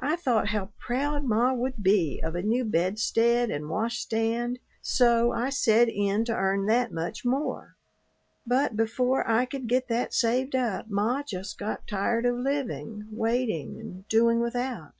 I 0.00 0.16
thought 0.16 0.48
how 0.48 0.68
proud 0.78 1.24
ma 1.24 1.50
would 1.54 1.82
be 1.82 2.20
of 2.22 2.34
a 2.34 2.42
new 2.42 2.62
bedstead 2.62 3.48
and 3.48 3.70
wash 3.70 4.00
stand, 4.00 4.58
so 4.82 5.32
I 5.32 5.48
set 5.48 5.88
in 5.88 6.26
to 6.26 6.34
earn 6.36 6.66
that 6.66 6.92
much 6.92 7.24
more. 7.24 7.76
But 8.46 8.76
before 8.76 9.26
I 9.26 9.46
could 9.46 9.66
get 9.66 9.88
that 9.88 10.12
saved 10.12 10.54
up 10.54 10.90
ma 10.90 11.22
just 11.22 11.56
got 11.56 11.86
tired 11.86 12.26
of 12.26 12.36
living, 12.36 13.06
waiting, 13.10 13.80
and 13.80 14.06
doing 14.08 14.40
without. 14.40 14.92